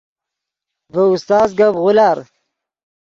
[0.93, 2.17] ڤے استاز گپ غولار